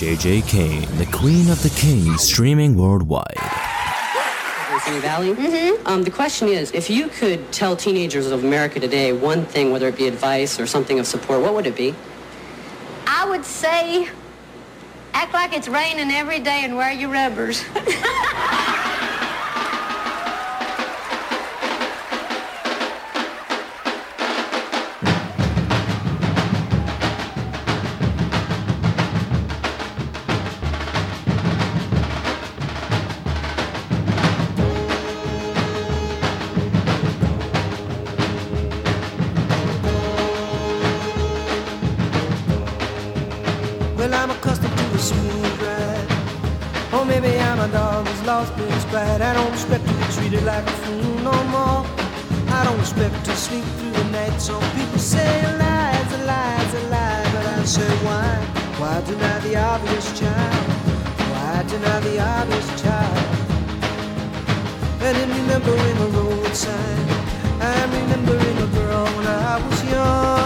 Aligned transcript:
JJ 0.00 0.48
Kane, 0.48 0.88
the 0.96 1.04
Queen 1.04 1.50
of 1.50 1.62
the 1.62 1.68
Kings, 1.68 2.22
streaming 2.22 2.74
worldwide. 2.74 3.36
Sunny 4.82 4.98
Valley. 5.00 5.34
Mm-hmm. 5.34 5.86
Um, 5.86 6.04
the 6.04 6.10
question 6.10 6.48
is, 6.48 6.72
if 6.72 6.88
you 6.88 7.08
could 7.08 7.52
tell 7.52 7.76
teenagers 7.76 8.28
of 8.28 8.42
America 8.42 8.80
today 8.80 9.12
one 9.12 9.44
thing, 9.44 9.70
whether 9.70 9.88
it 9.88 9.98
be 9.98 10.08
advice 10.08 10.58
or 10.58 10.66
something 10.66 10.98
of 10.98 11.06
support, 11.06 11.42
what 11.42 11.52
would 11.52 11.66
it 11.66 11.76
be? 11.76 11.94
I 13.06 13.28
would 13.28 13.44
say 13.44 14.08
act 15.12 15.34
like 15.34 15.52
it's 15.52 15.68
raining 15.68 16.10
every 16.10 16.40
day 16.40 16.64
and 16.64 16.78
wear 16.78 16.90
your 16.92 17.10
rubbers. 17.10 17.62
its. 48.48 48.84
I 48.94 49.34
don't 49.34 49.52
expect 49.52 49.86
to 49.86 49.92
be 49.92 50.04
treated 50.14 50.44
like 50.44 50.64
a 50.66 50.70
fool 50.70 51.14
no 51.30 51.44
more. 51.54 51.84
I 52.48 52.64
don't 52.64 52.80
expect 52.80 53.24
to 53.26 53.36
sleep 53.36 53.64
through 53.76 53.92
the 53.92 54.04
night. 54.04 54.40
Some 54.40 54.62
people 54.72 54.98
say 54.98 55.42
lies, 55.58 56.12
lies, 56.26 56.74
lies. 56.90 57.32
But 57.34 57.46
I 57.46 57.64
say 57.64 57.90
why? 58.06 58.30
Why 58.80 59.00
deny 59.02 59.38
the 59.40 59.56
obvious 59.56 60.18
child? 60.18 60.66
Why 61.30 61.64
deny 61.68 62.00
the 62.00 62.18
obvious 62.18 62.68
child? 62.80 63.18
And 65.02 65.16
in 65.22 65.30
remembering 65.40 65.98
a 65.98 66.08
road 66.18 66.54
sign, 66.54 67.08
I'm 67.60 67.90
remembering 67.90 68.58
a 68.58 68.68
girl 68.78 69.06
when 69.16 69.26
I 69.26 69.60
was 69.66 69.84
young. 69.84 70.40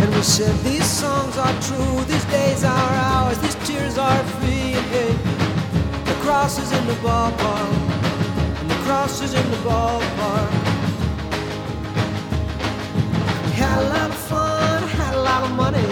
And 0.00 0.08
we 0.14 0.22
said 0.22 0.54
these 0.64 0.86
songs 0.86 1.36
are 1.36 1.56
true, 1.60 2.04
these 2.04 2.24
days 2.26 2.64
are 2.64 2.92
ours, 3.12 3.38
these 3.38 3.56
tears 3.66 3.98
are 3.98 4.24
free. 4.24 4.57
Cross 6.28 6.58
is 6.58 6.72
in 6.72 6.86
the 6.86 6.92
ballpark, 6.96 7.72
and 8.60 8.70
the 8.70 8.74
cross 8.84 9.22
is 9.22 9.32
in 9.32 9.50
the 9.50 9.56
ballpark. 9.68 10.50
We 13.46 13.52
had 13.52 13.78
a 13.82 13.88
lot 13.88 14.10
of 14.10 14.16
fun, 14.28 14.82
had 14.88 15.14
a 15.14 15.22
lot 15.22 15.42
of 15.44 15.52
money. 15.52 15.88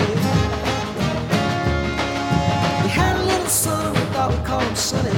We 2.85 2.91
had 3.01 3.17
a 3.17 3.25
little 3.25 3.47
son, 3.47 3.95
we 3.95 4.01
thought 4.13 4.31
we'd 4.31 4.45
call 4.45 4.61
him 4.61 4.77
Sonny. 4.77 5.11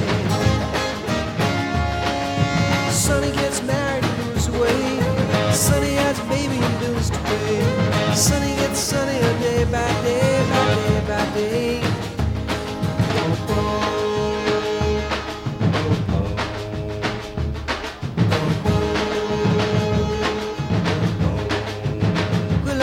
Sonny 2.89 3.33
gets 3.33 3.61
married 3.61 4.05
and 4.05 4.25
moves 4.25 4.47
away. 4.47 5.51
Sonny 5.51 5.95
has 5.95 6.17
a 6.17 6.23
baby 6.29 6.59
and 6.63 6.79
bills 6.79 7.09
to 7.09 7.19
pay. 7.27 8.15
Sonny 8.15 8.55
gets 8.55 8.79
sunnier 8.79 9.33
day 9.39 9.65
by 9.65 9.85
day 10.03 10.18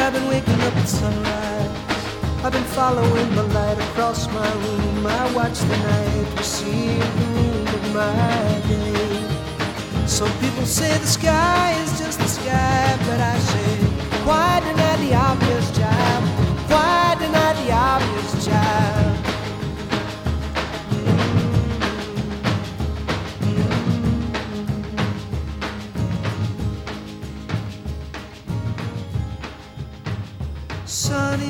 I've 0.07 0.13
been 0.13 0.29
waking 0.29 0.61
up 0.61 0.77
at 0.77 0.89
sunrise. 0.89 2.45
I've 2.45 2.53
been 2.53 2.71
following 2.79 3.35
the 3.35 3.43
light 3.43 3.77
across 3.77 4.29
my 4.29 4.53
room. 4.53 5.05
I 5.05 5.35
watch 5.35 5.59
the 5.59 5.77
night 5.77 6.39
receive 6.39 7.01
the 7.01 7.27
moon 7.27 7.67
of 7.67 7.93
my 7.93 8.63
day. 8.69 10.07
Some 10.07 10.31
people 10.39 10.65
say 10.65 10.97
the 10.99 11.07
sky 11.09 11.73
is 11.83 11.99
just 11.99 12.21
the 12.21 12.29
sky, 12.29 12.97
but 13.01 13.21
I 13.21 13.37
say, 13.37 13.79
why 14.23 14.61
deny 14.61 14.97
the 14.99 15.13
obvious 15.17 15.77
child? 15.77 16.25
Why 16.71 17.17
deny 17.19 17.53
the 17.65 17.73
obvious 17.73 18.47
child? 18.47 19.26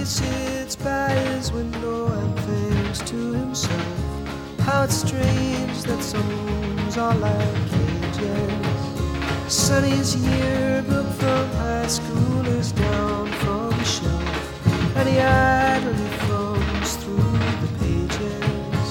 Sits 0.07 0.77
by 0.77 1.09
his 1.09 1.51
window 1.51 2.07
and 2.07 2.39
thinks 2.41 3.01
to 3.01 3.17
himself 3.33 4.61
how 4.61 4.85
it's 4.85 4.95
strange 4.95 5.83
that 5.83 6.01
some 6.01 6.29
rooms 6.47 6.97
are 6.97 7.15
like 7.17 7.71
cages. 7.71 9.53
Sonny's 9.53 10.15
yearbook 10.15 11.09
from 11.15 11.51
high 11.63 11.89
school 11.89 12.47
is 12.47 12.71
down 12.71 13.27
from 13.43 13.71
the 13.71 13.85
shelf, 13.85 14.67
and 14.97 15.09
he 15.09 15.19
idly 15.19 16.09
thumbs 16.29 16.97
through 16.99 17.39
the 17.63 17.71
pages. 17.81 18.89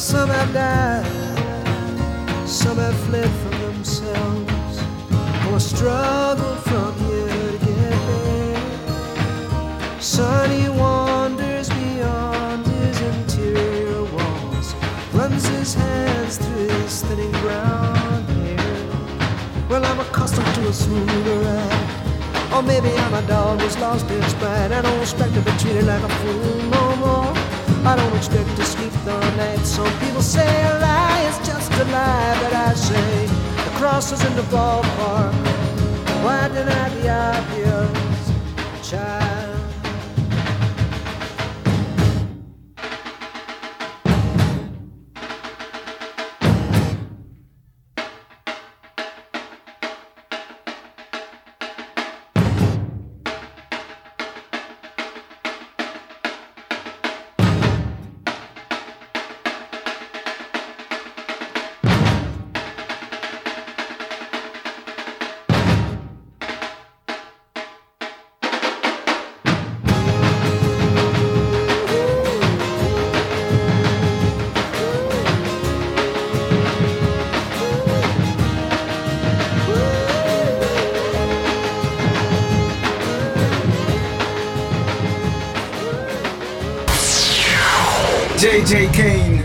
Some 0.00 0.30
have 0.30 0.52
died, 0.54 2.48
some 2.48 2.78
have 2.78 2.98
fled 3.00 3.30
from 3.42 3.60
themselves, 3.60 4.82
or 5.52 5.60
struggled 5.60 6.58
hair. 17.46 19.68
Well, 19.68 19.84
I'm 19.84 20.00
accustomed 20.00 20.52
to 20.56 20.68
a 20.68 20.72
smoother 20.72 21.38
ride. 21.44 22.52
Or 22.54 22.62
maybe 22.62 22.88
I'm 22.88 23.14
a 23.14 23.22
dog 23.26 23.60
who's 23.60 23.78
lost 23.78 24.10
its 24.10 24.34
pride. 24.34 24.72
I 24.72 24.82
don't 24.82 25.00
expect 25.00 25.34
to 25.34 25.40
be 25.40 25.52
treated 25.58 25.84
like 25.84 26.02
a 26.02 26.08
fool 26.08 26.56
no 26.70 26.96
more. 26.96 27.32
I 27.86 27.94
don't 27.96 28.16
expect 28.16 28.48
to 28.56 28.64
sleep 28.64 28.92
the 29.04 29.18
night. 29.36 29.64
Some 29.64 29.92
people 30.00 30.22
say 30.22 30.48
a 30.70 30.78
lie 30.80 31.20
is 31.28 31.38
just 31.46 31.70
a 31.72 31.84
lie, 31.84 32.38
but 32.42 32.52
I 32.52 32.74
say 32.74 33.26
the 33.64 33.70
cross 33.78 34.12
is 34.12 34.24
in 34.24 34.34
the 34.34 34.42
ballpark. 34.54 35.34
Why 36.24 36.48
deny 36.48 36.88
the 36.96 37.08
obvious, 37.08 38.07
JJ 88.68 88.92
Kane, 88.92 89.37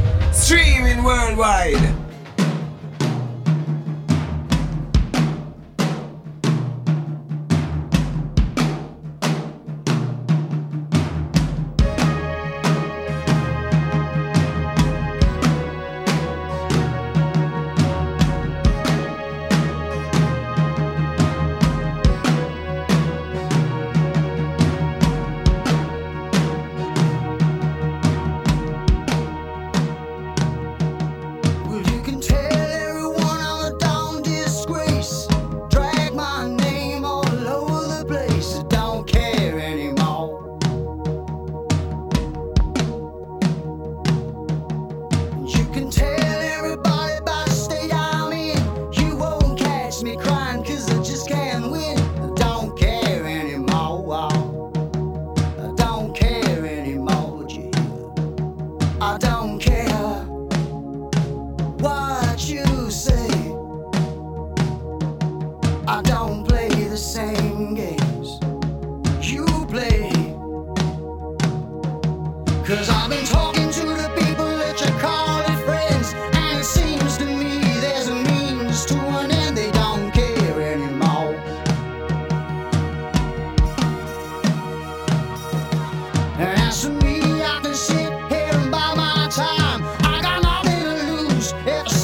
It's 91.66 92.03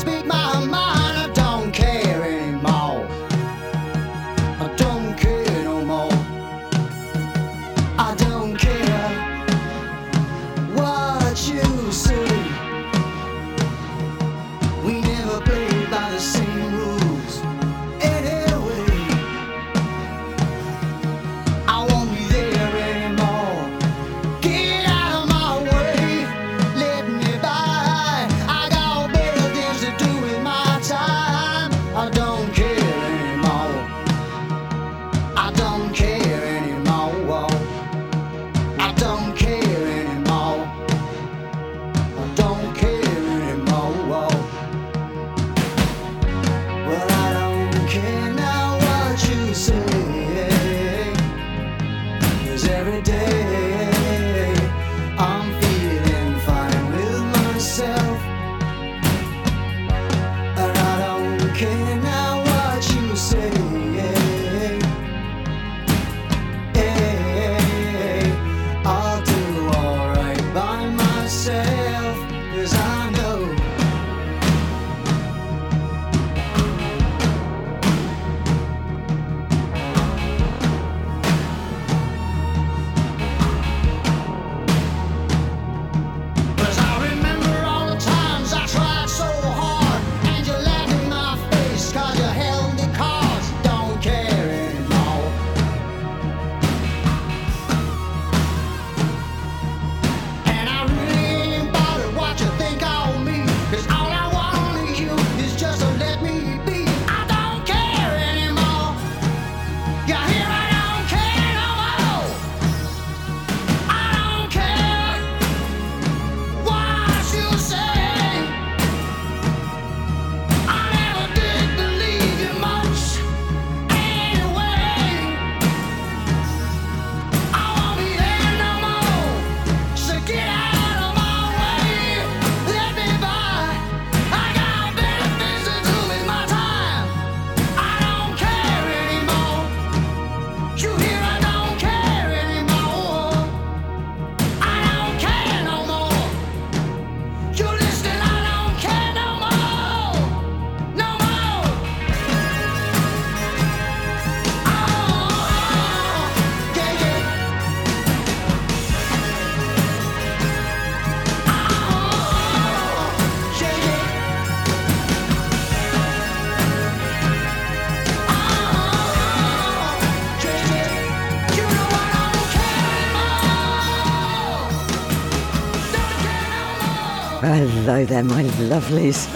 Hello 178.00 178.08
there, 178.08 178.24
my 178.24 178.44
lovelies. 178.70 179.27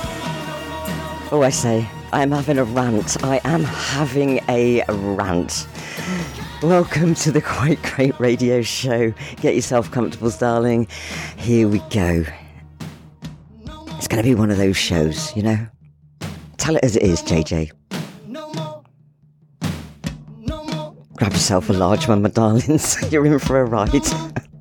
Oh, 1.33 1.41
I 1.43 1.49
say, 1.49 1.85
I 2.13 2.23
am 2.23 2.31
having 2.31 2.57
a 2.57 2.63
rant. 2.63 3.21
I 3.21 3.41
am 3.43 3.65
having 3.65 4.39
a 4.47 4.85
rant. 4.87 5.67
Welcome 6.61 7.13
to 7.15 7.31
the 7.33 7.41
Quite 7.41 7.83
Great 7.83 8.17
Radio 8.21 8.61
Show. 8.61 9.13
Get 9.41 9.55
yourself 9.55 9.91
comfortable, 9.91 10.29
darling. 10.29 10.87
Here 11.35 11.67
we 11.67 11.79
go. 11.89 12.23
It's 13.97 14.07
going 14.07 14.23
to 14.23 14.29
be 14.29 14.33
one 14.33 14.49
of 14.49 14.55
those 14.55 14.77
shows, 14.77 15.35
you 15.35 15.43
know? 15.43 15.67
Tell 16.55 16.77
it 16.77 16.85
as 16.85 16.95
it 16.95 17.03
is, 17.03 17.21
JJ. 17.21 17.69
Grab 21.17 21.33
yourself 21.33 21.69
a 21.69 21.73
large 21.73 22.07
one, 22.07 22.21
my 22.21 22.29
darlings. 22.29 22.95
You're 23.11 23.25
in 23.25 23.39
for 23.39 23.59
a 23.59 23.65
ride. 23.65 23.91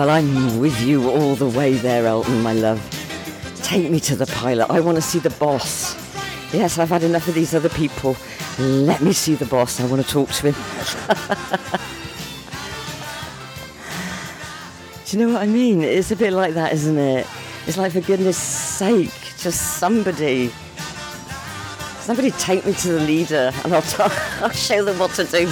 Well, 0.00 0.08
I'm 0.08 0.58
with 0.58 0.80
you 0.80 1.10
all 1.10 1.34
the 1.34 1.50
way 1.50 1.74
there, 1.74 2.06
Elton, 2.06 2.40
my 2.40 2.54
love. 2.54 2.80
Take 3.56 3.90
me 3.90 4.00
to 4.00 4.16
the 4.16 4.24
pilot. 4.24 4.70
I 4.70 4.80
want 4.80 4.96
to 4.96 5.02
see 5.02 5.18
the 5.18 5.28
boss. 5.28 5.94
Yes, 6.54 6.78
I've 6.78 6.88
had 6.88 7.02
enough 7.02 7.28
of 7.28 7.34
these 7.34 7.54
other 7.54 7.68
people. 7.68 8.16
Let 8.58 9.02
me 9.02 9.12
see 9.12 9.34
the 9.34 9.44
boss. 9.44 9.78
I 9.78 9.84
want 9.84 10.02
to 10.02 10.10
talk 10.10 10.30
to 10.30 10.52
him. 10.52 10.54
Do 15.04 15.18
you 15.18 15.26
know 15.26 15.34
what 15.34 15.42
I 15.42 15.46
mean? 15.46 15.82
It's 15.82 16.10
a 16.10 16.16
bit 16.16 16.32
like 16.32 16.54
that, 16.54 16.72
isn't 16.72 16.96
it? 16.96 17.26
It's 17.66 17.76
like, 17.76 17.92
for 17.92 18.00
goodness 18.00 18.38
sake, 18.38 19.12
just 19.36 19.76
somebody. 19.76 20.50
Somebody 22.00 22.30
take 22.30 22.64
me 22.64 22.72
to 22.72 22.92
the 22.92 23.00
leader 23.00 23.52
and 23.64 23.74
I'll, 23.74 23.84
I'll 24.42 24.48
show 24.48 24.82
them 24.82 24.98
what 24.98 25.10
to 25.16 25.24
do. 25.24 25.46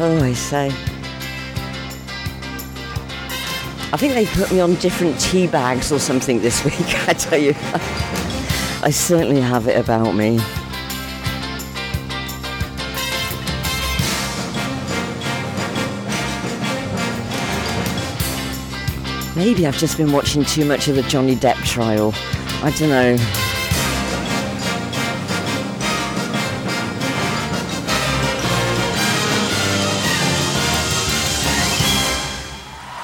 Oh, 0.00 0.22
I 0.22 0.32
say. 0.32 0.66
I 3.92 3.96
think 3.96 4.14
they 4.14 4.26
put 4.26 4.52
me 4.52 4.60
on 4.60 4.74
different 4.74 5.18
tea 5.20 5.46
bags 5.46 5.90
or 5.92 5.98
something 5.98 6.40
this 6.40 6.64
week, 6.64 6.74
I 7.08 7.14
tell 7.14 7.38
you. 7.38 7.54
I 8.82 8.90
certainly 8.90 9.40
have 9.40 9.68
it 9.68 9.78
about 9.78 10.14
me. 10.14 10.38
Maybe 19.36 19.66
I've 19.66 19.76
just 19.76 19.96
been 19.96 20.12
watching 20.12 20.44
too 20.44 20.64
much 20.64 20.88
of 20.88 20.96
the 20.96 21.02
Johnny 21.02 21.36
Depp 21.36 21.62
trial. 21.64 22.12
I 22.62 22.74
don't 22.78 22.88
know. 22.88 23.45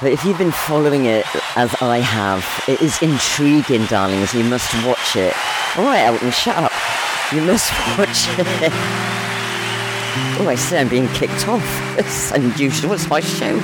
But 0.03 0.11
if 0.11 0.25
you've 0.25 0.37
been 0.37 0.51
following 0.51 1.05
it 1.05 1.25
as 1.55 1.73
I 1.81 1.99
have, 1.99 2.45
it 2.67 2.81
is 2.81 3.01
intriguing, 3.01 3.85
darlings. 3.85 4.33
You 4.33 4.43
must 4.43 4.69
watch 4.85 5.15
it. 5.15 5.33
All 5.77 5.85
right, 5.85 6.01
Elton, 6.01 6.29
shut 6.29 6.57
up. 6.57 6.73
You 7.31 7.39
must 7.39 7.71
watch 7.97 8.27
it. 8.37 8.73
Oh, 10.41 10.47
I 10.49 10.55
say 10.55 10.81
I'm 10.81 10.89
being 10.89 11.07
kicked 11.13 11.47
off. 11.47 11.63
It's 11.97 12.31
unusual. 12.31 12.91
It's 12.91 13.07
my 13.07 13.21
show. 13.21 13.57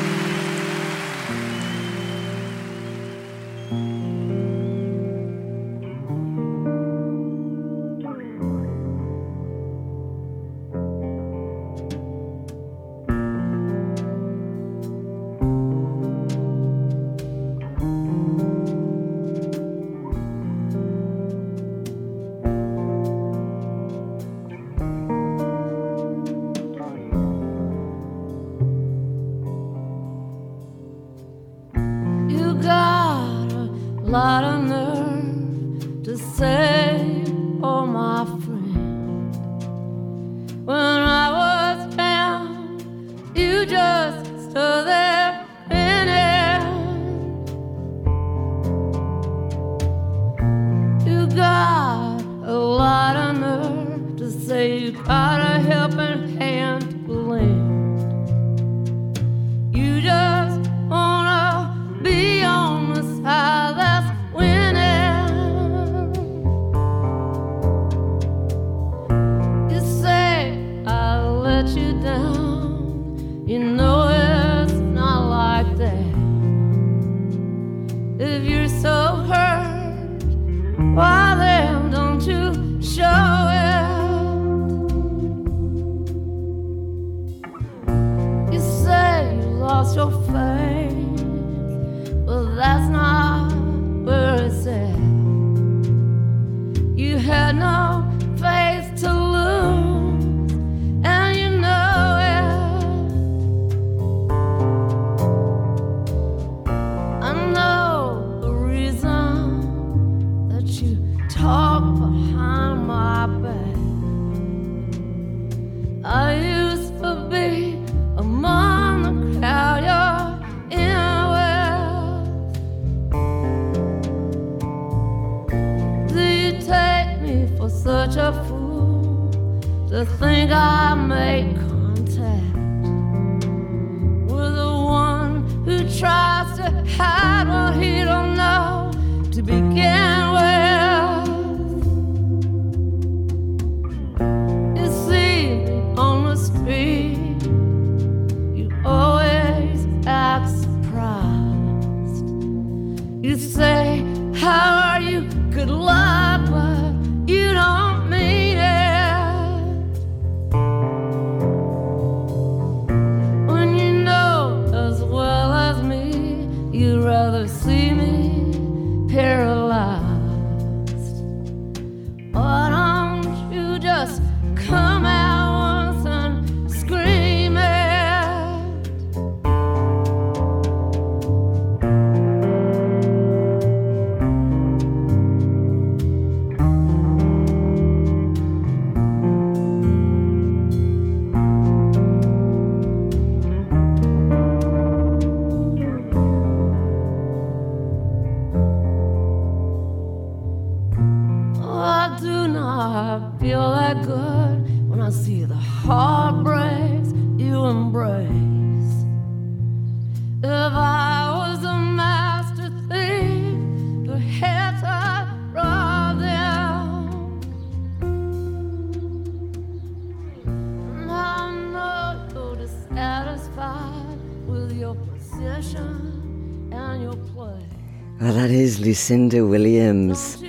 Lucinda 229.09 229.43
Williams 229.43 230.43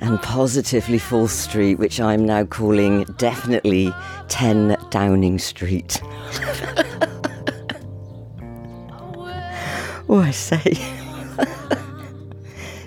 and 0.00 0.20
positively 0.20 0.98
4th 0.98 1.30
Street, 1.30 1.76
which 1.76 1.98
I'm 1.98 2.26
now 2.26 2.44
calling 2.44 3.04
definitely 3.16 3.90
10 4.28 4.76
Downing 4.90 5.38
Street. 5.38 6.02
oh, 10.10 10.20
I 10.22 10.30
say. 10.30 10.60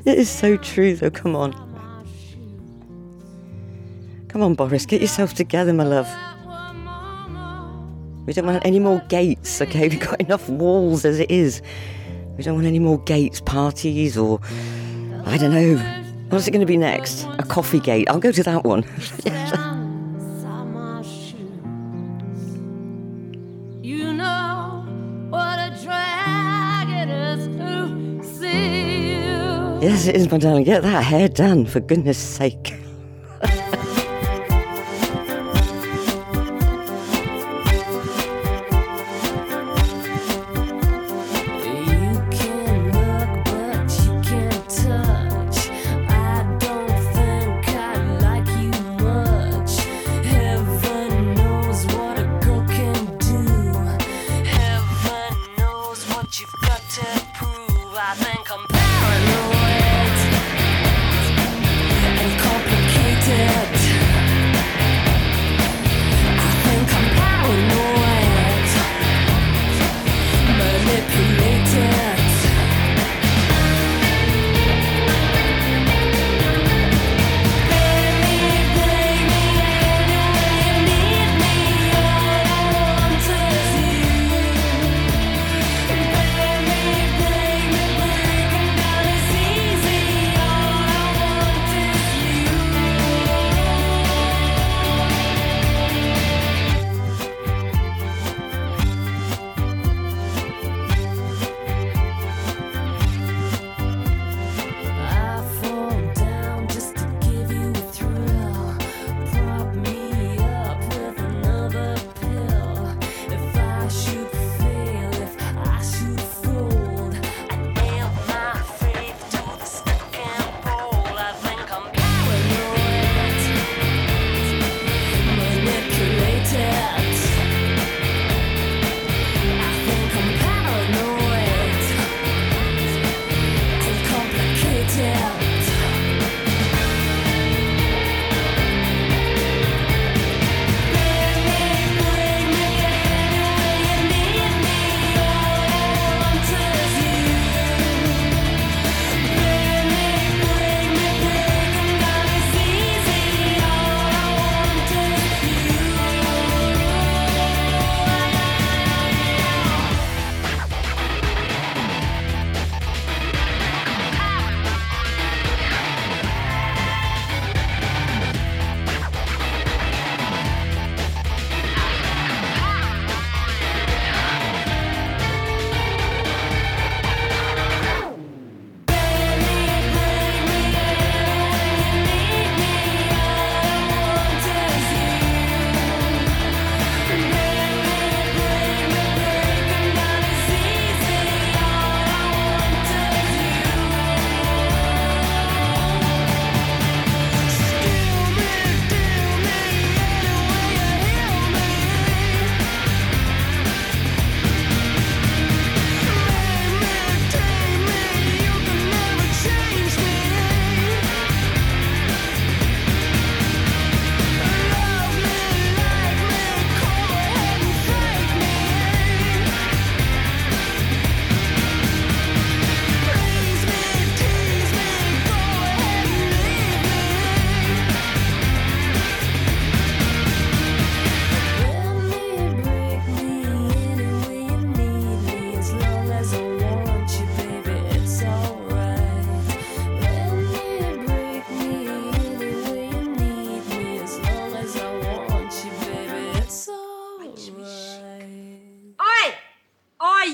it 0.06 0.20
is 0.20 0.30
so 0.30 0.58
true, 0.58 0.96
though. 0.96 1.10
Come 1.10 1.36
on. 1.36 1.54
Come 4.28 4.44
on, 4.44 4.54
Boris, 4.54 4.86
get 4.86 5.02
yourself 5.02 5.34
together, 5.34 5.74
my 5.74 5.86
love. 5.86 6.08
We 8.28 8.34
don't 8.34 8.46
want 8.46 8.64
any 8.64 8.78
more 8.78 9.00
gates, 9.10 9.60
okay? 9.60 9.90
We've 9.90 10.00
got 10.00 10.22
enough 10.22 10.48
walls 10.50 11.04
as 11.04 11.18
it 11.18 11.32
is. 11.32 11.64
We 12.38 12.44
don't 12.44 12.54
want 12.54 12.68
any 12.68 12.78
more 12.78 13.00
gates 13.00 13.42
parties 13.42 14.16
or 14.16 14.40
I 15.30 15.38
don't 15.38 15.52
know. 15.52 15.78
What's 16.30 16.48
it 16.48 16.52
going 16.52 16.62
to 16.62 16.66
be 16.66 16.76
next? 16.76 17.26
A 17.38 17.44
coffee 17.44 17.80
gate. 17.80 18.10
I'll 18.10 18.20
go 18.20 18.32
to 18.32 18.42
that 18.44 18.64
one. 18.64 18.84
Inside 19.26 20.64
my 20.66 21.04
shoes. 21.04 21.36
You 23.84 24.14
know 24.14 24.84
what 25.30 25.60
a 25.60 25.80
drag 25.84 26.90
it 26.90 27.10
is 27.10 27.46
to 27.58 28.24
see 28.40 29.12
you. 29.12 29.80
yes, 29.82 30.08
it 30.08 30.16
is, 30.16 30.32
my 30.32 30.40
darling. 30.40 30.64
Get 30.64 30.82
that 30.82 31.04
hair 31.04 31.30
done, 31.30 31.68
for 31.68 31.80
goodness 31.80 32.18
sake. 32.18 32.79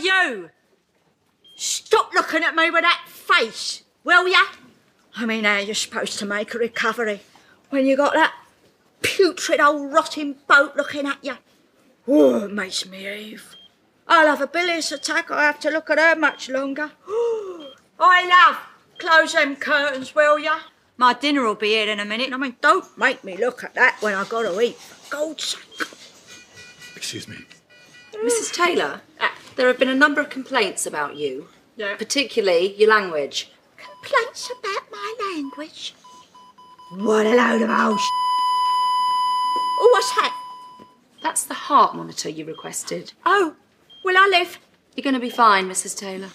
You! 0.06 0.50
Stop 1.56 2.14
looking 2.14 2.44
at 2.44 2.56
me 2.56 2.70
with 2.70 2.84
that 2.84 3.06
face, 3.08 3.84
will 4.04 4.28
ya? 4.28 4.44
I 5.16 5.26
mean, 5.26 5.46
how 5.46 5.58
you 5.58 5.74
supposed 5.74 6.20
to 6.20 6.26
make 6.26 6.54
a 6.54 6.58
recovery 6.58 7.22
when 7.70 7.86
you 7.86 7.96
got 7.96 8.14
that 8.14 8.34
putrid 9.02 9.60
old 9.60 9.94
rotting 9.94 10.36
boat 10.48 10.76
looking 10.76 11.08
at 11.08 11.24
you? 11.24 11.38
Oh, 12.08 12.46
it 12.46 12.52
makes 12.52 12.86
me 12.86 13.00
heave. 13.00 13.56
I'll 14.08 14.28
have 14.28 14.42
a 14.42 14.48
bilious 14.48 14.92
attack. 14.92 15.32
I 15.32 15.44
have 15.44 15.60
to 15.62 15.70
look 15.70 15.90
at 15.90 15.98
her 15.98 16.16
much 16.20 16.50
longer. 16.50 16.92
I 18.00 18.28
love, 18.28 18.58
close 19.00 19.34
them 19.34 19.56
curtains, 19.56 20.14
will 20.14 20.38
ya? 20.38 20.60
My 20.98 21.14
dinner'll 21.14 21.56
be 21.56 21.70
here 21.70 21.90
in 21.90 22.00
a 22.00 22.06
minute. 22.06 22.32
I 22.32 22.38
mean, 22.38 22.56
don't 22.62 22.98
make 22.98 23.24
me 23.24 23.38
look 23.38 23.64
at 23.64 23.74
that 23.76 23.98
when 24.02 24.14
I've 24.16 24.30
got 24.30 24.44
to 24.44 24.60
eat. 24.62 24.76
For 24.76 25.12
God's 25.12 25.44
sake. 25.44 25.88
Excuse 26.96 27.28
me. 27.28 27.38
Mrs. 28.14 28.54
Taylor? 28.54 29.02
Ah, 29.20 29.34
There 29.56 29.68
have 29.68 29.80
been 29.80 29.90
a 29.90 29.96
number 29.96 30.22
of 30.22 30.30
complaints 30.30 30.86
about 30.86 31.16
you, 31.16 31.48
Yeah. 31.78 31.96
particularly 31.96 32.76
your 32.76 32.90
language. 32.90 33.50
Complaints 33.78 34.52
about 34.60 34.92
my 34.92 35.16
language? 35.34 35.94
What 36.92 37.26
a 37.26 37.36
load 37.36 37.62
of 37.62 37.70
old 37.70 38.00
sh- 38.00 38.10
Oh, 39.78 39.90
what's 39.94 40.10
that? 40.16 40.34
That's 41.24 41.44
the 41.44 41.54
heart 41.54 41.96
monitor 41.96 42.30
you 42.30 42.46
requested. 42.46 43.14
Oh, 43.26 43.56
will 44.04 44.18
I 44.18 44.28
live? 44.32 44.60
You're 44.96 45.04
going 45.04 45.14
to 45.16 45.20
be 45.20 45.30
fine, 45.30 45.68
Mrs. 45.70 45.98
Taylor. 45.98 46.30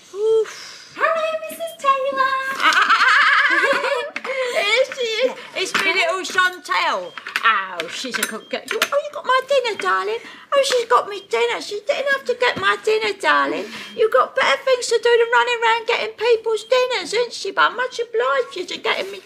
It's 5.63 5.75
me 5.75 5.93
little 5.93 6.23
Chantel. 6.23 7.13
Oh, 7.45 7.89
she's 7.89 8.19
a 8.19 8.23
good 8.23 8.49
girl. 8.49 8.63
Oh, 8.65 9.03
you 9.05 9.11
got 9.13 9.27
my 9.27 9.41
dinner, 9.47 9.77
darling. 9.77 10.17
Oh, 10.51 10.65
she's 10.67 10.89
got 10.89 11.07
me 11.07 11.21
dinner. 11.29 11.61
She 11.61 11.81
didn't 11.87 12.11
have 12.13 12.25
to 12.25 12.37
get 12.41 12.57
my 12.57 12.79
dinner, 12.83 13.13
darling. 13.21 13.67
You've 13.95 14.11
got 14.11 14.35
better 14.35 14.63
things 14.63 14.87
to 14.87 14.99
do 15.03 15.17
than 15.19 15.31
running 15.31 15.61
around 15.63 15.87
getting 15.87 16.17
people's 16.17 16.65
dinners, 16.65 17.13
isn't 17.13 17.35
she? 17.35 17.51
But 17.51 17.73
I'm 17.73 17.77
much 17.77 18.01
obliged 18.01 18.57
you 18.57 18.65
to 18.75 18.79
getting 18.79 19.13
me. 19.13 19.21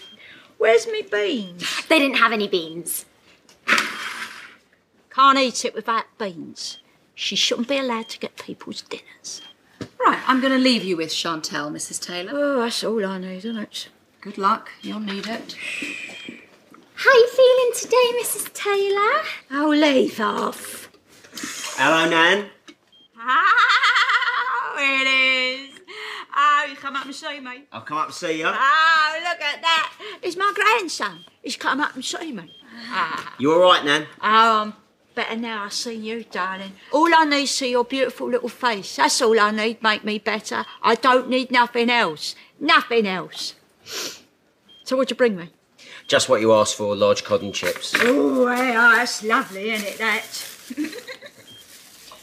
Where's 0.57 0.85
me 0.87 1.03
beans? 1.09 1.85
They 1.87 1.99
didn't 1.99 2.17
have 2.17 2.33
any 2.33 2.49
beans. 2.49 3.05
Can't 5.09 5.39
eat 5.39 5.63
it 5.63 5.73
without 5.73 6.17
beans. 6.17 6.79
She 7.13 7.37
shouldn't 7.37 7.69
be 7.69 7.77
allowed 7.77 8.09
to 8.09 8.19
get 8.19 8.35
people's 8.35 8.81
dinners. 8.81 9.41
Right, 10.05 10.19
I'm 10.27 10.41
going 10.41 10.51
to 10.51 10.59
leave 10.59 10.83
you 10.83 10.97
with 10.97 11.11
Chantel, 11.11 11.71
Mrs. 11.71 12.05
Taylor. 12.05 12.31
Oh, 12.35 12.59
that's 12.59 12.83
all 12.83 13.05
I 13.05 13.19
need, 13.19 13.37
isn't 13.37 13.57
it? 13.57 13.87
Good 14.25 14.39
luck. 14.39 14.71
You'll 14.81 15.01
need 15.01 15.27
it. 15.27 15.55
How 16.95 17.11
are 17.11 17.13
you 17.13 17.27
feeling 17.27 17.71
today, 17.75 18.19
Mrs. 18.19 18.51
Taylor? 18.53 19.21
Oh, 19.51 19.69
leave 19.69 20.19
off. 20.19 20.89
Hello, 21.77 22.09
Nan. 22.09 22.49
Oh, 23.19 24.75
it 24.79 25.69
is. 25.69 25.79
Oh, 26.35 26.65
you 26.67 26.75
come 26.75 26.95
up 26.95 27.05
and 27.05 27.13
see 27.13 27.39
me. 27.39 27.65
I'll 27.71 27.81
come 27.81 27.99
up 27.99 28.07
and 28.07 28.15
see 28.15 28.39
you. 28.39 28.47
Oh, 28.47 29.19
look 29.19 29.41
at 29.41 29.61
that. 29.61 29.93
It's 30.23 30.35
my 30.35 30.51
grandson. 30.55 31.23
He's 31.43 31.55
come 31.55 31.79
up 31.79 31.93
and 31.93 32.03
see 32.03 32.31
me. 32.31 32.51
Ah. 32.87 33.35
You 33.37 33.53
all 33.53 33.59
right, 33.59 33.85
Nan? 33.85 34.07
Oh, 34.23 34.61
I'm 34.63 34.73
better 35.13 35.35
now 35.35 35.65
I've 35.65 35.73
seen 35.73 36.03
you, 36.03 36.23
darling. 36.23 36.71
All 36.91 37.13
I 37.13 37.25
need 37.25 37.43
is 37.43 37.51
see 37.51 37.69
your 37.69 37.85
beautiful 37.85 38.27
little 38.31 38.49
face. 38.49 38.95
That's 38.95 39.21
all 39.21 39.39
I 39.39 39.51
need, 39.51 39.83
make 39.83 40.03
me 40.03 40.17
better. 40.17 40.65
I 40.81 40.95
don't 40.95 41.29
need 41.29 41.51
nothing 41.51 41.91
else. 41.91 42.33
Nothing 42.59 43.05
else. 43.05 43.53
So 44.83 44.95
what'd 44.97 45.09
you 45.11 45.15
bring 45.15 45.35
me? 45.35 45.49
Just 46.07 46.29
what 46.29 46.41
you 46.41 46.53
asked 46.53 46.75
for, 46.75 46.95
large 46.95 47.23
cod 47.23 47.41
and 47.41 47.53
chips. 47.53 47.93
Oh, 47.99 48.47
yeah, 48.51 48.95
that's 48.97 49.23
lovely, 49.23 49.71
isn't 49.71 49.87
it, 49.87 49.97
that? 49.97 50.23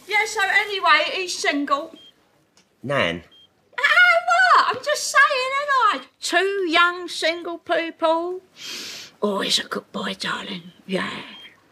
yeah, 0.09 0.25
so 0.27 0.41
anyway, 0.45 1.11
he's 1.13 1.37
single. 1.39 1.95
Nan, 2.83 3.23
Ah, 3.79 3.83
what? 4.57 4.77
I'm 4.77 4.85
just 4.85 5.05
saying, 5.11 5.51
ain't 5.61 6.03
I? 6.03 6.07
Two 6.21 6.67
young 6.69 7.09
single 7.09 7.59
people. 7.59 8.41
Oh, 9.21 9.41
he's 9.41 9.59
a 9.59 9.65
good 9.65 9.91
boy, 9.93 10.15
darling. 10.19 10.73
Yeah. 10.87 11.11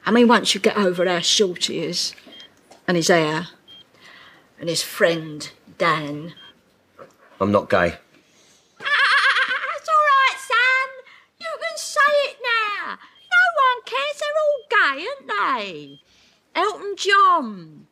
I 0.06 0.10
mean, 0.10 0.28
once 0.28 0.54
you 0.54 0.60
get 0.60 0.76
over 0.76 1.06
how 1.06 1.20
short 1.20 1.64
he 1.66 1.80
is, 1.80 2.14
and 2.88 2.96
his 2.96 3.08
hair, 3.08 3.48
and 4.58 4.68
his 4.68 4.82
friend, 4.82 5.50
Dan. 5.78 6.34
I'm 7.40 7.52
not 7.52 7.68
gay. 7.70 7.94
That's 8.78 9.88
all 9.88 10.04
right, 10.14 10.36
son. 10.38 10.88
You 11.40 11.48
can 11.60 11.76
say 11.76 12.12
it 12.30 12.36
now. 12.42 12.92
No 12.92 13.42
one 13.56 13.82
cares. 13.84 14.20
They're 14.20 14.30
all 15.40 15.58
gay, 15.58 15.60
aren't 15.60 15.66
they? 15.66 16.00
Elton 16.54 16.94
John. 16.96 17.86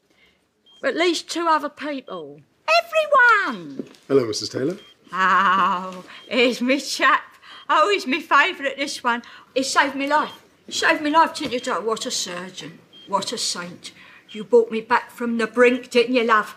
At 0.84 0.96
least 0.96 1.28
two 1.28 1.46
other 1.46 1.68
people. 1.68 2.40
Everyone. 2.84 3.88
Hello, 4.06 4.24
Mrs. 4.24 4.52
Taylor. 4.52 4.78
Oh, 5.12 6.04
here's 6.28 6.60
me 6.60 6.80
chap. 6.80 7.22
Oh, 7.68 7.90
he's 7.90 8.06
my 8.06 8.20
favourite, 8.20 8.76
this 8.76 9.02
one. 9.02 9.22
He 9.54 9.62
saved 9.62 9.94
me 9.94 10.06
life. 10.06 10.42
He 10.66 10.72
saved 10.72 11.02
me 11.02 11.10
life, 11.10 11.34
didn't 11.34 11.52
you, 11.52 11.60
Doc? 11.60 11.84
What 11.84 12.06
a 12.06 12.10
surgeon. 12.10 12.78
What 13.06 13.32
a 13.32 13.38
saint. 13.38 13.92
You 14.30 14.44
brought 14.44 14.70
me 14.70 14.80
back 14.80 15.10
from 15.10 15.38
the 15.38 15.46
brink, 15.46 15.90
didn't 15.90 16.14
you, 16.14 16.24
love? 16.24 16.56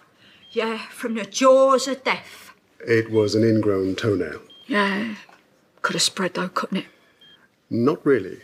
Yeah, 0.51 0.87
from 0.89 1.15
the 1.15 1.25
jaws 1.25 1.87
of 1.87 2.03
death. 2.03 2.51
It 2.85 3.11
was 3.11 3.35
an 3.35 3.43
ingrown 3.43 3.95
toenail. 3.95 4.41
Yeah. 4.67 5.15
Could 5.81 5.95
have 5.95 6.01
spread, 6.01 6.33
though, 6.33 6.49
couldn't 6.49 6.77
it? 6.79 6.85
Not 7.69 8.05
really. 8.05 8.39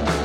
Broke 0.00 0.21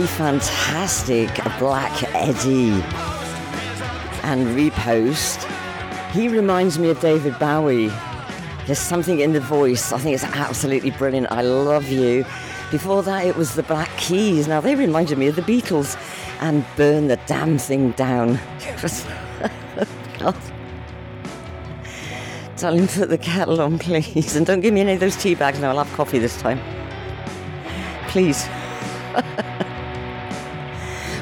the 0.00 0.08
fantastic 0.08 1.32
Black 1.60 2.02
Eddy. 2.16 2.70
And 4.24 4.48
Repost. 4.56 5.44
He 6.10 6.26
reminds 6.26 6.80
me 6.80 6.88
of 6.90 6.98
David 6.98 7.38
Bowie. 7.38 7.92
There's 8.66 8.80
something 8.80 9.20
in 9.20 9.34
the 9.34 9.40
voice. 9.40 9.92
I 9.92 9.98
think 9.98 10.14
it's 10.16 10.24
absolutely 10.24 10.90
brilliant. 10.90 11.30
I 11.30 11.42
love 11.42 11.88
you. 11.88 12.26
Before 12.72 13.04
that, 13.04 13.24
it 13.24 13.36
was 13.36 13.54
the 13.54 13.62
Black 13.62 13.88
Keys. 13.96 14.48
Now, 14.48 14.60
they 14.60 14.74
reminded 14.74 15.16
me 15.16 15.28
of 15.28 15.36
the 15.36 15.42
Beatles 15.42 15.96
and 16.40 16.64
Burn 16.76 17.06
the 17.06 17.20
Damn 17.26 17.56
Thing 17.56 17.92
Down. 17.92 18.40
God. 20.18 20.36
Darling, 22.56 22.88
put 22.88 23.10
the 23.10 23.18
kettle 23.18 23.60
on, 23.60 23.78
please. 23.78 24.34
And 24.34 24.44
don't 24.44 24.60
give 24.60 24.74
me 24.74 24.80
any 24.80 24.94
of 24.94 25.00
those 25.00 25.14
tea 25.14 25.36
bags 25.36 25.60
now. 25.60 25.68
I'll 25.70 25.84
have 25.84 25.96
coffee 25.96 26.18
this 26.18 26.36
time. 26.40 26.58
Please. 28.08 28.48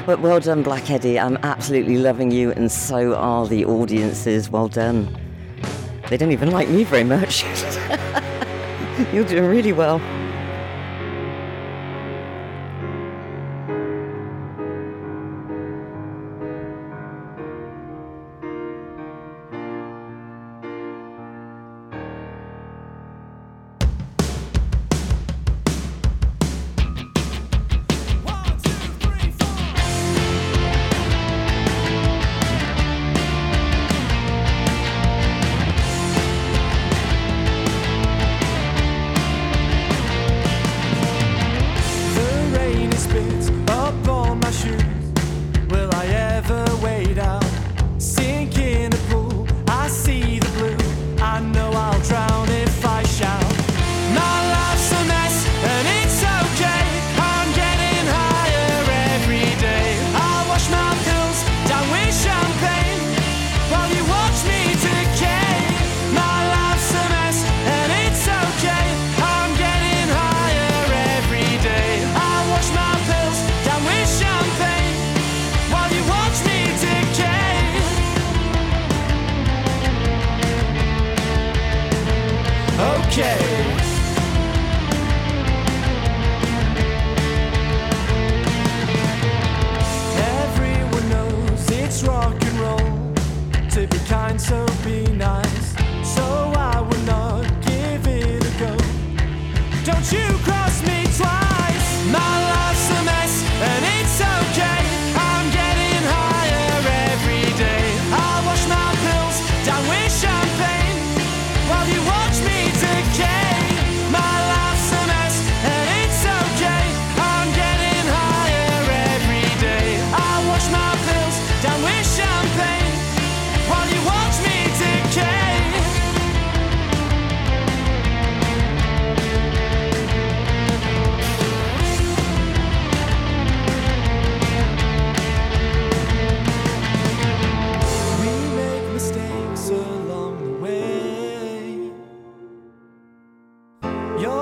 But 0.05 0.19
well 0.19 0.41
done, 0.41 0.63
Black 0.63 0.89
Eddy. 0.91 1.17
I'm 1.17 1.37
absolutely 1.43 1.97
loving 1.97 2.29
you, 2.29 2.51
and 2.51 2.69
so 2.69 3.15
are 3.15 3.47
the 3.47 3.63
audiences. 3.63 4.49
Well 4.49 4.67
done. 4.67 5.17
They 6.09 6.17
don't 6.17 6.33
even 6.33 6.51
like 6.51 6.67
me 6.67 6.83
very 6.83 7.05
much. 7.05 7.43
You're 9.13 9.23
doing 9.23 9.45
really 9.45 9.71
well. 9.71 10.01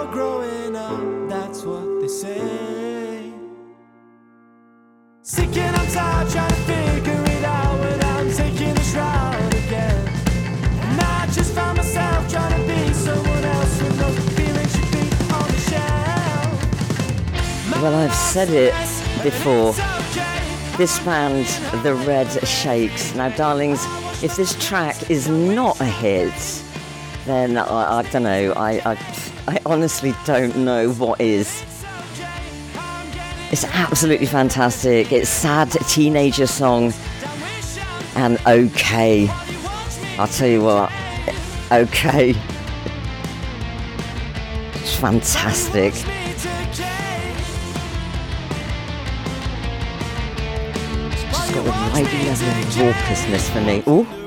Growing 0.10 0.76
up, 0.76 1.30
that's 1.30 1.64
what 1.64 2.02
they 2.02 2.08
say. 2.08 3.32
Sick 5.22 5.56
and 5.56 5.76
I'm 5.76 5.88
tired 5.88 6.30
trying 6.30 6.50
to 6.50 6.56
figure 6.56 7.24
it 7.24 7.44
out 7.46 7.80
when 7.80 8.04
I'm 8.04 8.30
taking 8.34 8.74
the 8.74 8.82
shroud 8.82 9.54
again. 9.54 10.08
And 10.82 11.00
I 11.00 11.28
just 11.28 11.56
myself 11.56 12.30
trying 12.30 12.60
to 12.60 12.68
be 12.68 12.94
someone 12.94 13.44
else 13.46 13.82
with 13.82 14.00
no 14.00 14.12
should 14.68 14.92
be 14.92 15.00
on 15.34 15.48
the 15.48 15.60
shelf. 15.70 16.52
Well, 17.82 17.96
I've 17.96 18.14
said 18.14 18.50
it 18.50 18.74
before. 19.24 19.74
This 20.78 21.00
band, 21.06 21.46
The 21.84 21.94
Red 21.94 22.46
Shakes. 22.46 23.16
Now, 23.16 23.30
darlings, 23.30 23.86
if 24.22 24.36
this 24.36 24.56
track 24.68 25.10
is 25.10 25.30
not 25.30 25.80
a 25.80 25.86
hit, 25.86 26.64
then 27.26 27.56
I, 27.58 28.00
I 28.00 28.02
don't 28.02 28.24
know. 28.24 28.54
I, 28.58 28.82
I, 28.84 28.98
I 29.48 29.60
honestly 29.66 30.14
don't 30.26 30.56
know 30.58 30.92
what 30.92 31.20
is. 31.20 31.64
It's 33.52 33.66
absolutely 33.66 34.28
fantastic. 34.28 35.12
It's 35.12 35.30
sad 35.30 35.72
teenager 35.90 36.48
song, 36.48 36.94
and 38.16 38.40
okay. 38.48 39.28
I'll 40.18 40.28
tell 40.28 40.48
you 40.48 40.62
what. 40.64 40.92
Okay. 41.72 42.36
It's 44.76 44.96
fantastic. 44.96 45.94
It's 45.94 46.06
got 51.52 51.64
the 51.66 51.72
right 51.72 52.06
level 52.06 52.48
of 52.48 52.66
raucousness 52.76 53.50
for 53.52 53.62
me. 53.62 53.84
Ooh. 53.88 54.21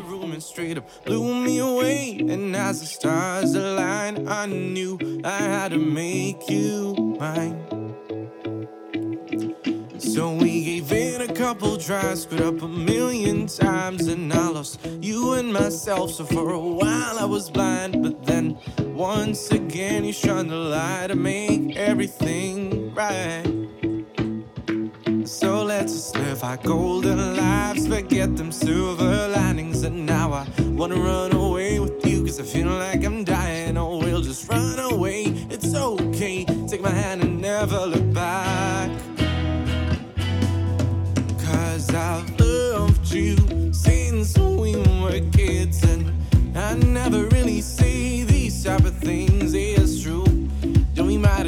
Straight 0.65 0.79
up 0.79 1.05
blew 1.05 1.35
me 1.35 1.59
away. 1.59 2.19
And 2.21 2.57
as 2.57 2.81
the 2.81 2.87
stars 2.87 3.55
aligned, 3.55 4.29
I 4.29 4.47
knew 4.47 4.99
I 5.25 5.39
had 5.39 5.73
to 5.73 5.79
make 5.79 6.49
you 6.49 6.95
mine. 7.21 7.61
So 9.99 10.33
we 10.33 10.65
gave 10.65 10.93
in 10.93 11.21
a 11.21 11.33
couple 11.35 11.77
tries, 11.77 12.23
screwed 12.23 12.41
up 12.41 12.63
a 12.63 12.69
million 12.69 13.47
times, 13.47 14.07
and 14.07 14.33
I 14.33 14.49
lost 14.49 14.81
you 15.01 15.33
and 15.33 15.53
myself. 15.53 16.13
So 16.13 16.25
for 16.25 16.53
a 16.53 16.59
while 16.59 17.19
I 17.19 17.25
was 17.25 17.51
blind, 17.51 18.03
but 18.03 18.25
then 18.25 18.57
once 18.95 19.51
again 19.51 20.05
you 20.05 20.13
shone 20.13 20.49
the 20.49 20.57
light 20.57 21.09
to 21.09 21.17
make 21.17 21.77
everything 21.77 22.95
right. 22.95 23.54
So 25.35 25.65
let's 25.65 25.93
just 25.93 26.15
live 26.15 26.45
our 26.45 26.57
golden 26.59 27.37
lives, 27.37 27.89
forget 27.89 28.37
them 28.37 28.53
silver 28.53 29.29
linings. 29.35 29.83
And 29.83 30.07
now 30.07 30.33
I 30.33 30.47
wanna 30.61 30.95
run 30.95 31.33
away 31.33 31.81
with 31.81 32.07
you, 32.07 32.25
cause 32.25 32.39
I 32.39 32.45
feel 32.45 32.69
like 32.69 33.05
I'm 33.05 33.25
dying. 33.25 33.77
Oh, 33.77 33.99
we'll 33.99 34.23
just 34.23 34.49
run 34.49 34.79
away, 34.79 35.25
it's 35.51 35.75
okay. 35.75 36.45
Take 36.69 36.83
my 36.83 36.91
hand 36.91 37.25
and 37.25 37.41
never 37.41 37.85
look 37.85 38.13
back. 38.13 38.89
Cause 41.45 41.93
I've 41.93 42.39
loved 42.39 43.11
you 43.11 43.37
since 43.73 44.39
we 44.39 44.77
were 44.77 45.21
kids, 45.33 45.83
and 45.83 46.13
I 46.57 46.75
never 46.75 47.25
really 47.27 47.61
say 47.61 48.23
these 48.23 48.63
type 48.63 48.85
of 48.85 48.97
things. 48.99 49.53
It's 49.53 50.01
true, 50.01 50.27
that 50.95 51.03
we 51.03 51.19
might 51.19 51.47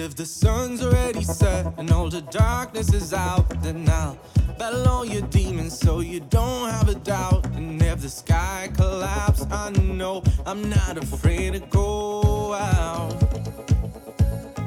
if 0.00 0.16
the 0.16 0.24
sun's 0.24 0.82
already 0.82 1.22
set 1.22 1.66
and 1.78 1.90
all 1.90 2.08
the 2.08 2.22
darkness 2.22 2.92
is 2.94 3.12
out, 3.12 3.46
then 3.62 3.86
I'll 3.88 4.18
battle 4.58 4.88
all 4.88 5.04
your 5.04 5.22
demons 5.28 5.78
so 5.78 6.00
you 6.00 6.20
don't 6.20 6.70
have 6.70 6.88
a 6.88 6.94
doubt. 6.94 7.44
And 7.54 7.80
if 7.82 8.00
the 8.00 8.08
sky 8.08 8.70
collapses, 8.74 9.46
I 9.50 9.70
know 9.70 10.22
I'm 10.46 10.68
not 10.70 10.96
afraid 10.96 11.52
to 11.52 11.60
go 11.60 12.54
out. 12.54 13.14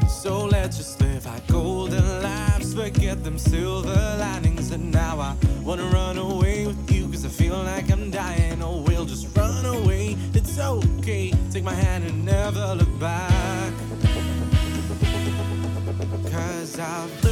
So 0.07 0.45
let's 0.45 0.77
just 0.77 1.01
live 1.01 1.25
our 1.25 1.39
golden 1.47 2.21
lives, 2.21 2.75
forget 2.75 3.23
them 3.23 3.39
silver 3.39 4.15
linings. 4.19 4.71
And 4.71 4.91
now 4.91 5.19
I 5.19 5.35
wanna 5.63 5.85
run 5.85 6.17
away 6.19 6.67
with 6.67 6.91
you, 6.91 7.07
cause 7.07 7.25
I 7.25 7.29
feel 7.29 7.57
like 7.57 7.91
I'm 7.91 8.11
dying. 8.11 8.61
Oh, 8.61 8.83
we'll 8.87 9.05
just 9.05 9.35
run 9.35 9.65
away, 9.65 10.15
it's 10.33 10.59
okay. 10.59 11.33
Take 11.51 11.63
my 11.63 11.73
hand 11.73 12.03
and 12.03 12.23
never 12.23 12.75
look 12.75 12.99
back. 12.99 13.73
Cause 16.33 16.79
I've 16.79 17.22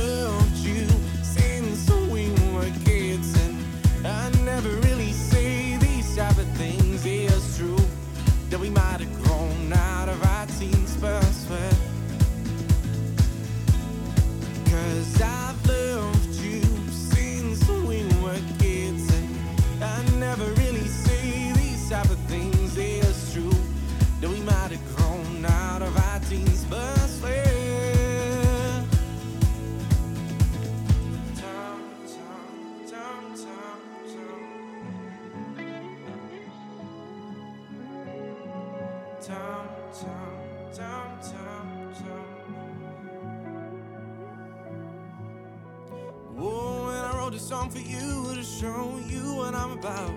song 47.51 47.69
for 47.69 47.79
you 47.79 48.33
to 48.33 48.41
show 48.41 48.97
you 49.09 49.35
what 49.35 49.53
I'm 49.53 49.71
about. 49.71 50.13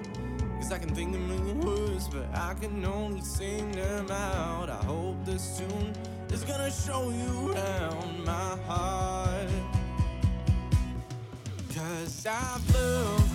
Cause 0.61 0.71
I 0.71 0.79
can 0.79 0.95
think 0.95 1.17
a 1.17 1.19
million 1.19 1.59
words, 1.63 2.07
but 2.07 2.29
I 2.33 2.55
can 2.55 2.85
only 2.85 3.23
sing 3.23 3.73
them 3.73 4.09
out. 4.09 4.71
I 4.71 4.81
hope 4.85 5.17
this 5.25 5.59
tune 5.59 5.93
is 6.31 6.45
gonna 6.45 6.71
show 6.71 7.11
you 7.11 7.51
around 7.51 8.25
my 8.25 8.57
heart. 8.69 9.49
Cause 11.75 12.25
I've 12.25 12.73
loved 12.73 13.34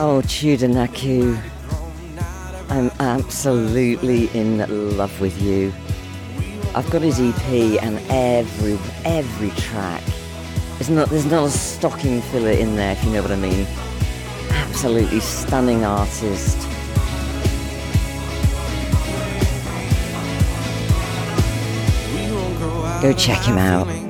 Oh, 0.00 0.22
Tudor 0.22 0.68
Nacu. 0.68 1.36
I'm 2.68 2.88
absolutely 3.00 4.28
in 4.28 4.58
love 4.96 5.20
with 5.20 5.42
you. 5.42 5.72
I've 6.72 6.88
got 6.90 7.02
his 7.02 7.18
EP 7.18 7.82
and 7.82 7.98
every 8.08 8.78
every 9.04 9.50
track. 9.60 10.04
There's 10.74 10.88
not 10.88 11.08
there's 11.10 11.26
not 11.26 11.48
a 11.48 11.50
stocking 11.50 12.22
filler 12.22 12.52
in 12.52 12.76
there 12.76 12.92
if 12.92 13.02
you 13.02 13.10
know 13.10 13.22
what 13.22 13.32
I 13.32 13.36
mean. 13.36 13.66
Absolutely 14.50 15.18
stunning 15.18 15.84
artist. 15.84 16.58
Go 23.02 23.12
check 23.14 23.42
him 23.42 23.58
out. 23.58 24.07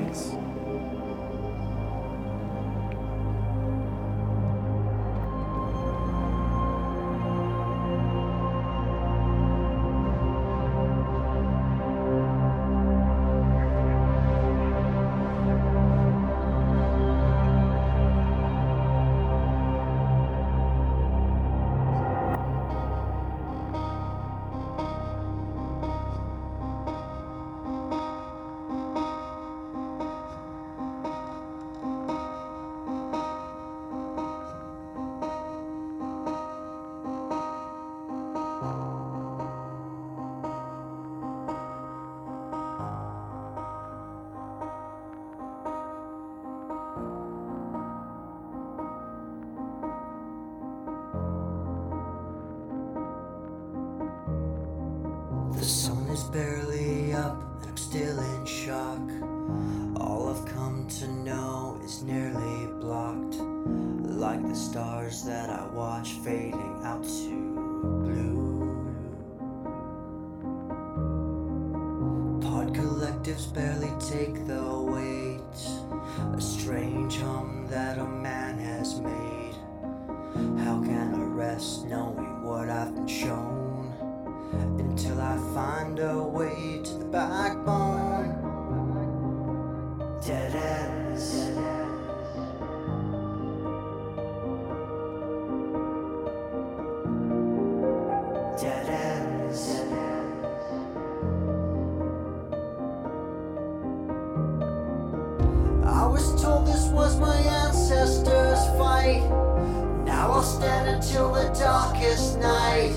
Darkest 111.98 112.38
night. 112.38 112.92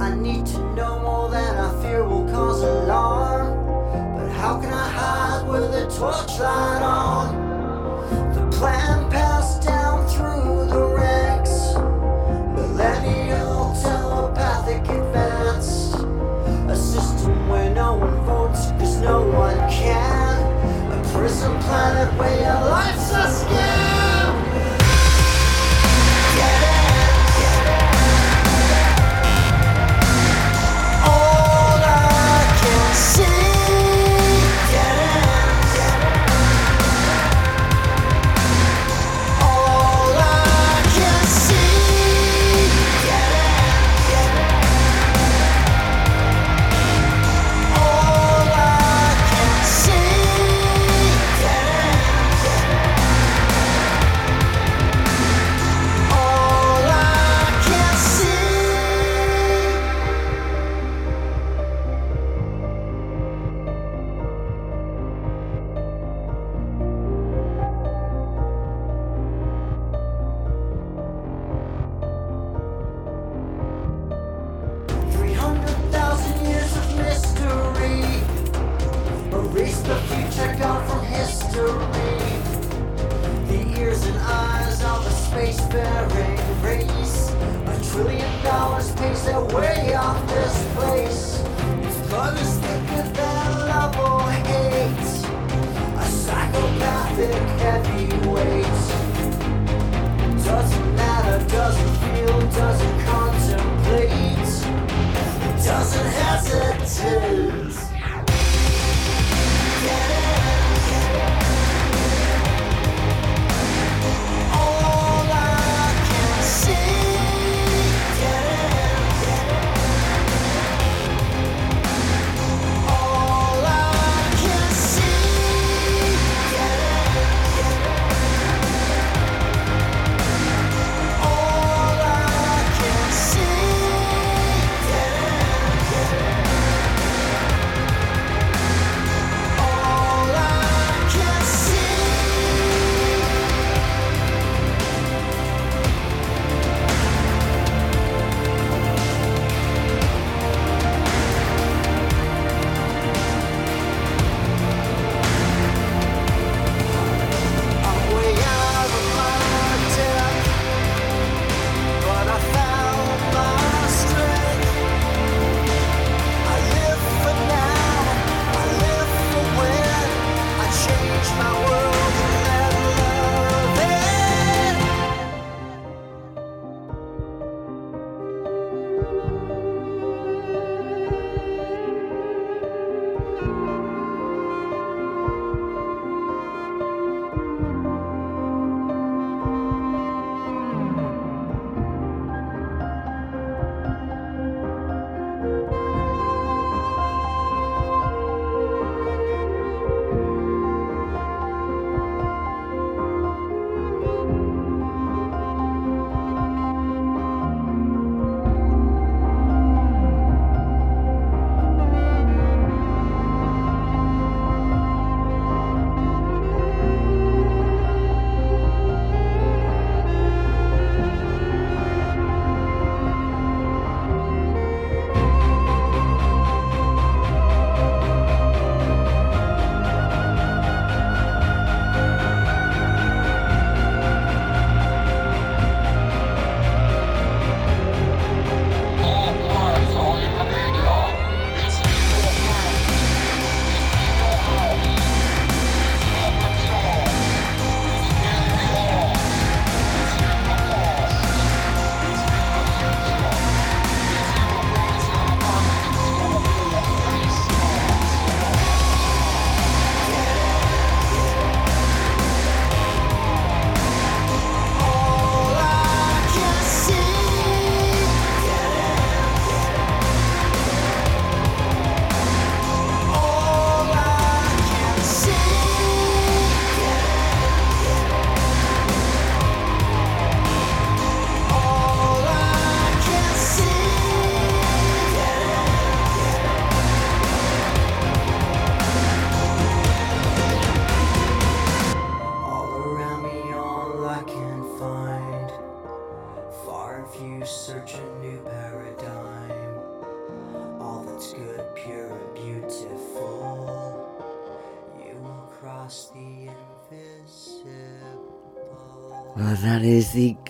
I 0.00 0.14
need 0.14 0.46
to 0.46 0.74
know 0.74 0.98
more 1.00 1.30
than 1.30 1.56
I 1.56 1.82
fear 1.82 2.02
will 2.04 2.24
cause 2.30 2.62
alarm. 2.62 3.48
But 4.16 4.30
how 4.32 4.58
can 4.60 4.72
I 4.72 4.88
hide 4.88 5.48
with 5.48 5.74
a 5.74 5.84
torchlight 5.98 6.82
on? 6.82 8.34
The 8.34 8.56
plan 8.56 9.10
passed 9.10 9.62
down 9.62 10.06
through 10.08 10.66
the 10.68 10.84
ranks. 10.96 11.74
Millennial 12.56 13.76
telepathic 13.82 14.82
advance. 14.88 15.94
A 16.68 16.76
system 16.76 17.48
where 17.48 17.70
no 17.74 17.96
one 17.96 18.24
votes 18.24 18.70
cause 18.78 19.00
no 19.00 19.22
one 19.28 19.58
can. 19.70 20.36
A 20.92 21.12
prison 21.12 21.58
planet 21.60 22.18
where 22.18 22.36
your 22.40 22.70
life's 22.70 22.99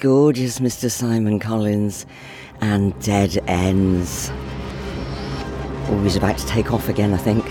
gorgeous 0.00 0.60
Mr. 0.60 0.90
Simon 0.90 1.38
Collins 1.38 2.06
and 2.62 2.98
Dead 3.02 3.38
Ends. 3.46 4.32
Always 5.90 6.16
about 6.16 6.38
to 6.38 6.46
take 6.46 6.72
off 6.72 6.88
again, 6.88 7.12
I 7.12 7.18
think. 7.18 7.44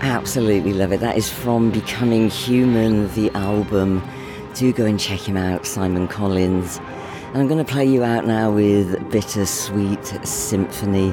Absolutely 0.00 0.72
love 0.72 0.92
it. 0.92 1.00
That 1.00 1.16
is 1.16 1.28
from 1.28 1.72
Becoming 1.72 2.30
Human, 2.30 3.12
the 3.14 3.30
album. 3.30 4.00
Do 4.54 4.72
go 4.72 4.86
and 4.86 4.98
check 4.98 5.18
him 5.18 5.36
out, 5.36 5.66
Simon 5.66 6.06
Collins. 6.06 6.78
And 7.32 7.38
I'm 7.38 7.48
going 7.48 7.64
to 7.64 7.70
play 7.70 7.84
you 7.84 8.04
out 8.04 8.24
now 8.24 8.52
with 8.52 8.96
Bittersweet 9.10 10.24
Symphony 10.24 11.12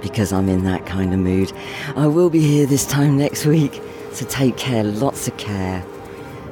because 0.00 0.32
I'm 0.32 0.48
in 0.48 0.64
that 0.64 0.86
kind 0.86 1.12
of 1.12 1.20
mood. 1.20 1.52
I 1.94 2.06
will 2.06 2.30
be 2.30 2.40
here 2.40 2.64
this 2.64 2.86
time 2.86 3.18
next 3.18 3.44
week, 3.44 3.82
so 4.12 4.24
take 4.26 4.56
care, 4.56 4.82
lots 4.82 5.28
of 5.28 5.36
care, 5.36 5.84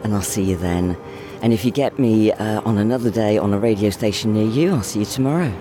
and 0.05 0.15
I'll 0.15 0.21
see 0.21 0.45
you 0.45 0.57
then. 0.57 0.99
And 1.43 1.53
if 1.53 1.65
you 1.65 1.73
get 1.73 1.99
me 1.99 2.33
uh, 2.33 2.63
on 2.65 2.79
another 2.79 3.11
day 3.11 3.37
on 3.37 3.53
a 3.53 3.59
radio 3.59 3.91
station 3.91 4.33
near 4.33 4.47
you, 4.47 4.73
I'll 4.73 4.83
see 4.83 5.01
you 5.01 5.05
tomorrow. 5.05 5.53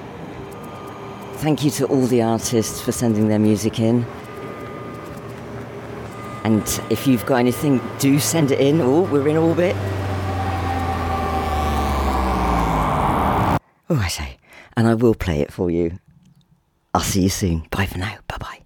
Thank 1.37 1.63
you 1.63 1.71
to 1.71 1.87
all 1.87 2.05
the 2.05 2.21
artists 2.21 2.79
for 2.79 2.91
sending 2.91 3.27
their 3.27 3.39
music 3.39 3.79
in. 3.79 4.05
And 6.43 6.61
if 6.91 7.07
you've 7.07 7.25
got 7.25 7.37
anything, 7.37 7.81
do 7.97 8.19
send 8.19 8.51
it 8.51 8.59
in. 8.59 8.79
Oh, 8.79 9.01
we're 9.01 9.27
in 9.27 9.37
orbit. 9.37 9.75
Oh, 13.89 13.99
I 13.99 14.07
say. 14.07 14.37
And 14.77 14.87
I 14.87 14.93
will 14.93 15.15
play 15.15 15.41
it 15.41 15.51
for 15.51 15.71
you. 15.71 15.99
I'll 16.93 17.01
see 17.01 17.23
you 17.23 17.29
soon. 17.29 17.67
Bye 17.71 17.87
for 17.87 17.97
now. 17.97 18.17
Bye 18.27 18.37
bye. 18.37 18.60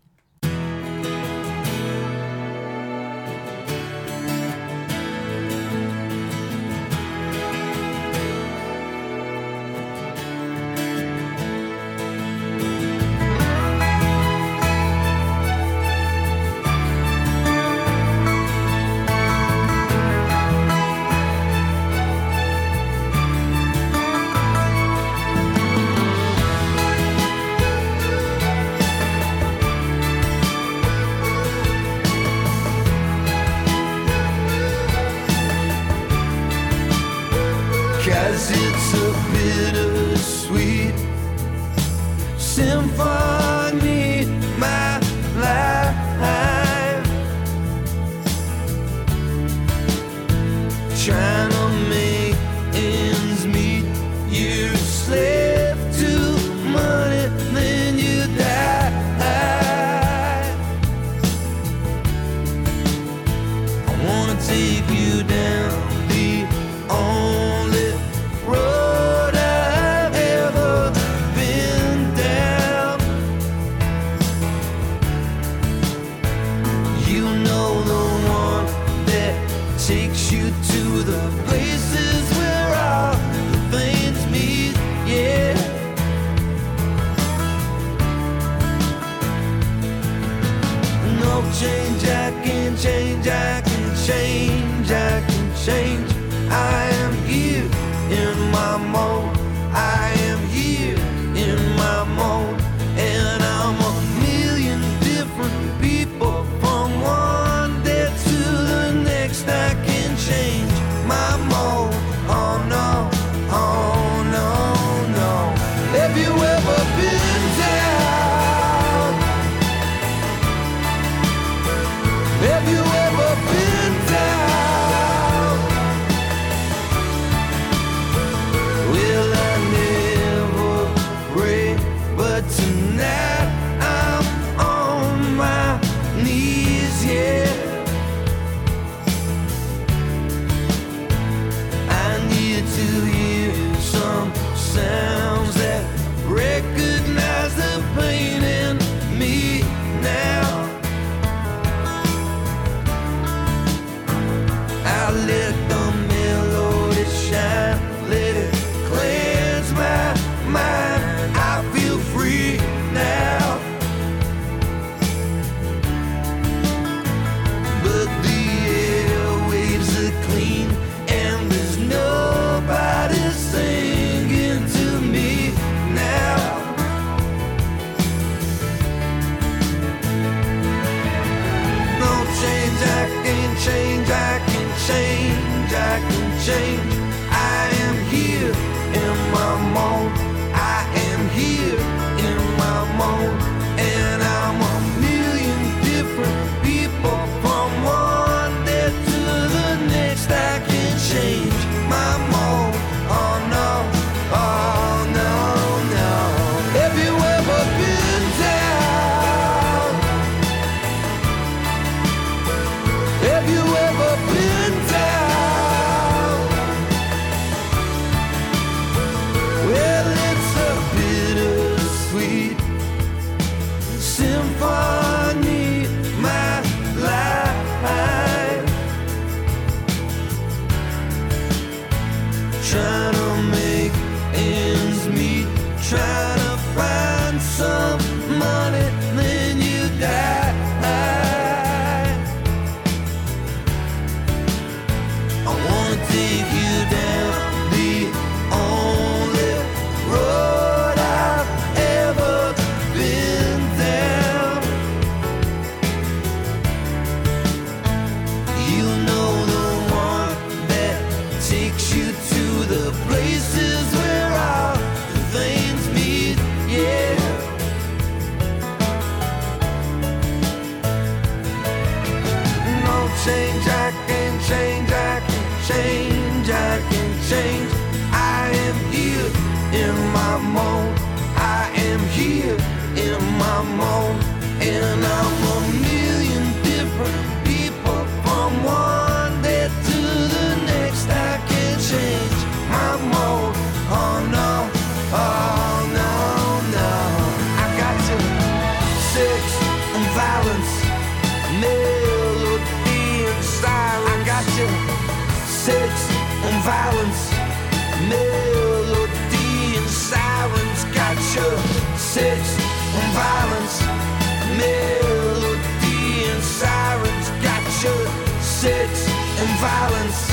Violence, 319.66 320.30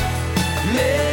melody. 0.75 1.12